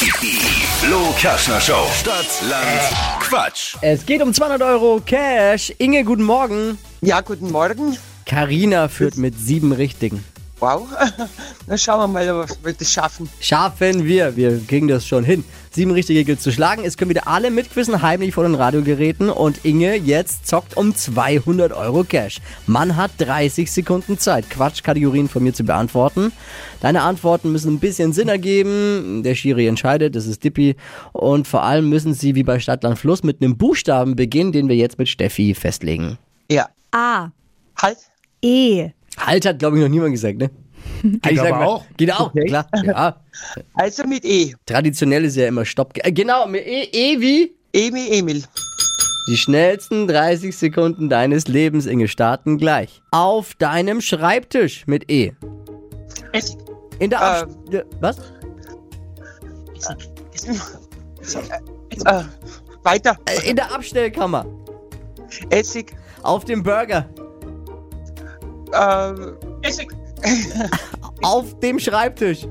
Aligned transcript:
Die 0.00 0.06
Flo 0.06 1.14
Kaschner 1.20 1.60
Show. 1.60 1.86
Stadt, 1.92 2.24
Land, 2.48 3.20
Quatsch. 3.20 3.76
Es 3.82 4.06
geht 4.06 4.22
um 4.22 4.32
200 4.32 4.62
Euro 4.62 5.02
Cash. 5.04 5.74
Inge, 5.76 6.04
guten 6.04 6.22
Morgen. 6.22 6.78
Ja, 7.02 7.20
guten 7.20 7.52
Morgen. 7.52 7.98
Karina 8.24 8.88
führt 8.88 9.18
mit 9.18 9.38
sieben 9.38 9.72
Richtigen. 9.72 10.24
Wow. 10.60 10.88
Na 11.66 11.78
schauen 11.78 12.00
wir 12.00 12.06
mal, 12.08 12.42
ob 12.42 12.64
wir 12.64 12.74
das 12.74 12.92
schaffen. 12.92 13.28
Schaffen 13.40 14.04
wir. 14.04 14.36
Wir 14.36 14.60
kriegen 14.66 14.88
das 14.88 15.06
schon 15.06 15.24
hin. 15.24 15.42
Sieben 15.70 15.92
Richtige 15.92 16.24
gilt 16.24 16.42
zu 16.42 16.52
schlagen. 16.52 16.82
Es 16.84 16.98
können 16.98 17.08
wieder 17.08 17.26
alle 17.26 17.50
mitquissen, 17.50 18.02
heimlich 18.02 18.34
vor 18.34 18.44
den 18.44 18.54
Radiogeräten. 18.54 19.30
Und 19.30 19.64
Inge 19.64 19.94
jetzt 19.96 20.46
zockt 20.46 20.76
um 20.76 20.94
200 20.94 21.72
Euro 21.72 22.04
Cash. 22.04 22.40
Man 22.66 22.96
hat 22.96 23.12
30 23.18 23.72
Sekunden 23.72 24.18
Zeit, 24.18 24.50
Quatschkategorien 24.50 25.28
von 25.28 25.42
mir 25.42 25.54
zu 25.54 25.64
beantworten. 25.64 26.30
Deine 26.80 27.02
Antworten 27.02 27.52
müssen 27.52 27.74
ein 27.74 27.80
bisschen 27.80 28.12
Sinn 28.12 28.28
ergeben. 28.28 29.22
Der 29.22 29.34
Schiri 29.34 29.66
entscheidet, 29.66 30.14
das 30.14 30.26
ist 30.26 30.44
Dippi. 30.44 30.76
Und 31.12 31.48
vor 31.48 31.62
allem 31.62 31.88
müssen 31.88 32.12
sie 32.12 32.34
wie 32.34 32.42
bei 32.44 32.60
Stadtland 32.60 32.98
Fluss 32.98 33.22
mit 33.22 33.40
einem 33.40 33.56
Buchstaben 33.56 34.14
beginnen, 34.14 34.52
den 34.52 34.68
wir 34.68 34.76
jetzt 34.76 34.98
mit 34.98 35.08
Steffi 35.08 35.54
festlegen. 35.54 36.18
Ja. 36.50 36.68
A. 36.90 37.30
Halt. 37.80 37.98
E. 38.42 38.90
Halt 39.26 39.46
hat, 39.46 39.58
glaube 39.58 39.76
ich, 39.76 39.82
noch 39.82 39.88
niemand 39.90 40.12
gesagt, 40.12 40.38
ne? 40.38 40.50
Geht 41.02 41.38
aber 41.38 41.66
auch. 41.66 41.84
Geht 41.96 42.12
auch, 42.12 42.28
Okay. 42.34 42.46
klar. 42.46 42.66
Ja. 42.84 43.16
Also 43.74 44.04
mit 44.06 44.24
E. 44.24 44.54
Traditionell 44.66 45.24
ist 45.24 45.36
ja 45.36 45.46
immer 45.48 45.64
Stopp. 45.64 45.92
Äh, 45.96 46.12
genau, 46.12 46.46
mit 46.46 46.66
E, 46.66 46.88
e 46.92 47.20
wie? 47.20 47.54
Emi 47.72 48.08
Emil. 48.10 48.42
Die 49.28 49.36
schnellsten 49.36 50.08
30 50.08 50.56
Sekunden 50.56 51.08
deines 51.08 51.46
Lebens, 51.46 51.86
Inge, 51.86 52.08
starten 52.08 52.58
gleich. 52.58 53.00
Auf 53.12 53.54
deinem 53.54 54.00
Schreibtisch 54.00 54.86
mit 54.86 55.10
E. 55.10 55.32
Essig. 56.32 56.56
In 56.98 57.10
der 57.10 57.20
Abs 57.22 57.54
Ja, 57.70 57.82
Was? 58.00 58.18
Äh, 62.04 62.22
weiter. 62.82 63.16
Äh, 63.26 63.50
In 63.50 63.56
der 63.56 63.72
Abstellkammer. 63.72 64.44
Essig. 65.50 65.94
Auf 66.22 66.44
dem 66.44 66.62
Burger. 66.62 67.08
Äh, 68.72 69.66
Essig. 69.66 69.90
Auf 71.22 71.58
dem 71.60 71.78
Schreibtisch. 71.78 72.46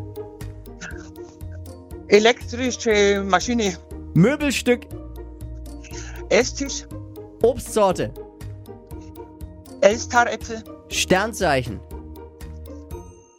Elektrische 2.07 3.23
Maschine. 3.23 3.77
Möbelstück. 4.13 4.81
Esstisch. 6.29 6.85
Obstsorte. 7.43 8.11
Elstar-Äpfel. 9.81 10.63
Sternzeichen. 10.89 11.79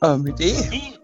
Äh, 0.02 0.16
mit 0.16 0.40
E. 0.40 0.54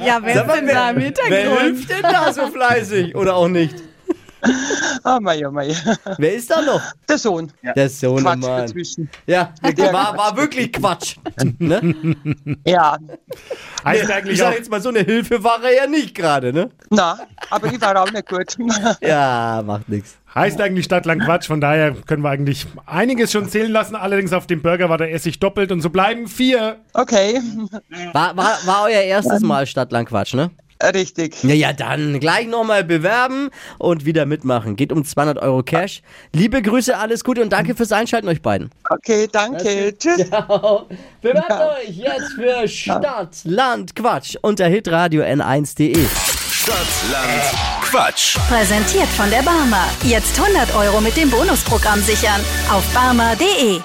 Ja, 0.00 0.18
wer 0.22 0.44
ist 0.46 0.54
denn 0.54 0.66
da 0.66 0.90
im 0.90 0.96
wer 0.96 1.04
Hintergrund? 1.04 1.60
hilft 1.60 1.90
denn 1.90 2.02
da 2.02 2.32
so 2.32 2.46
fleißig? 2.48 3.14
Oder 3.14 3.36
auch 3.36 3.48
nicht? 3.48 3.74
Ah, 5.04 5.18
mei, 5.20 5.46
oh 5.46 5.50
mei. 5.50 5.74
Wer 6.18 6.34
ist 6.34 6.50
da 6.50 6.60
noch? 6.62 6.80
Der 7.08 7.18
Sohn. 7.18 7.50
Der 7.76 7.88
Sohn, 7.88 8.22
Quatsch 8.22 8.38
Mann. 8.40 8.62
dazwischen. 8.62 9.10
Ja, 9.26 9.52
war, 9.62 10.16
war 10.16 10.36
wirklich 10.36 10.72
Quatsch. 10.72 11.16
ne? 11.58 11.94
Ja. 12.66 12.96
Heißt 13.84 14.04
Ich 14.04 14.14
eigentlich 14.14 14.38
sag 14.38 14.54
jetzt 14.54 14.70
mal, 14.70 14.80
so 14.80 14.88
eine 14.90 15.00
Hilfe 15.00 15.42
war 15.42 15.62
er 15.64 15.74
ja 15.74 15.86
nicht 15.86 16.14
gerade, 16.14 16.52
ne? 16.52 16.70
Na, 16.90 17.18
aber 17.50 17.66
ich 17.72 17.80
war 17.80 18.00
auch 18.02 18.10
nicht 18.10 18.28
gut. 18.28 18.56
Ja, 19.00 19.62
macht 19.64 19.88
nix. 19.88 20.16
heißt 20.34 20.60
eigentlich 20.60 20.84
Stadtland 20.84 21.22
Quatsch, 21.22 21.46
von 21.46 21.60
daher 21.60 21.92
können 21.94 22.22
wir 22.22 22.30
eigentlich 22.30 22.66
einiges 22.86 23.32
schon 23.32 23.48
zählen 23.48 23.70
lassen. 23.70 23.94
Allerdings 23.96 24.32
auf 24.32 24.46
dem 24.46 24.62
Burger 24.62 24.88
war 24.88 24.98
der 24.98 25.12
Essig 25.12 25.38
doppelt 25.40 25.72
und 25.72 25.80
so 25.80 25.90
bleiben 25.90 26.26
vier. 26.28 26.76
Okay. 26.92 27.40
War, 28.12 28.36
war, 28.36 28.58
war 28.64 28.82
euer 28.84 29.02
erstes 29.02 29.40
Mal 29.40 29.66
Stadtland 29.66 30.08
Quatsch, 30.08 30.34
ne? 30.34 30.50
Richtig. 30.82 31.42
Ja, 31.42 31.54
ja, 31.54 31.72
dann 31.72 32.20
gleich 32.20 32.46
nochmal 32.46 32.84
bewerben 32.84 33.50
und 33.78 34.04
wieder 34.04 34.26
mitmachen. 34.26 34.76
Geht 34.76 34.92
um 34.92 35.04
200 35.04 35.38
Euro 35.38 35.62
Cash. 35.62 36.02
Liebe 36.32 36.62
Grüße, 36.62 36.96
alles 36.96 37.24
Gute 37.24 37.42
und 37.42 37.52
danke 37.52 37.74
fürs 37.74 37.90
Einschalten 37.92 38.28
euch 38.28 38.42
beiden. 38.42 38.70
Okay, 38.88 39.28
danke. 39.30 39.96
Tschüss. 39.98 40.18
Bewerbt 41.20 41.48
Ja. 41.50 41.70
euch 41.72 41.88
jetzt 41.96 42.32
für 42.34 42.68
Stadt, 42.68 43.36
Land, 43.44 43.96
Quatsch 43.96 44.36
unter 44.40 44.66
hitradio 44.66 45.22
n1.de. 45.24 46.06
Stadtland 46.50 47.42
Quatsch. 47.82 48.36
Präsentiert 48.48 49.08
von 49.08 49.30
der 49.30 49.42
Barmer. 49.42 49.84
Jetzt 50.04 50.38
100 50.38 50.74
Euro 50.76 51.00
mit 51.00 51.16
dem 51.16 51.30
Bonusprogramm 51.30 52.00
sichern. 52.00 52.40
Auf 52.70 52.84
barmer.de. 52.94 53.80